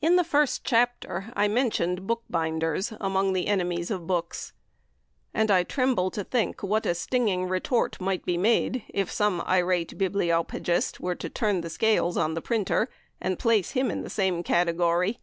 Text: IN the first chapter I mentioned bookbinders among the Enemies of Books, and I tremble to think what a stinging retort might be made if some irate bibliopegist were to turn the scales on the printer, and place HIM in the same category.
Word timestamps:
IN 0.00 0.16
the 0.16 0.24
first 0.24 0.64
chapter 0.64 1.30
I 1.36 1.46
mentioned 1.46 2.06
bookbinders 2.06 2.90
among 2.98 3.34
the 3.34 3.48
Enemies 3.48 3.90
of 3.90 4.06
Books, 4.06 4.54
and 5.34 5.50
I 5.50 5.62
tremble 5.62 6.10
to 6.12 6.24
think 6.24 6.62
what 6.62 6.86
a 6.86 6.94
stinging 6.94 7.44
retort 7.46 8.00
might 8.00 8.24
be 8.24 8.38
made 8.38 8.82
if 8.88 9.12
some 9.12 9.42
irate 9.42 9.98
bibliopegist 9.98 11.00
were 11.00 11.16
to 11.16 11.28
turn 11.28 11.60
the 11.60 11.68
scales 11.68 12.16
on 12.16 12.32
the 12.32 12.40
printer, 12.40 12.88
and 13.20 13.38
place 13.38 13.72
HIM 13.72 13.90
in 13.90 14.00
the 14.00 14.08
same 14.08 14.42
category. 14.42 15.20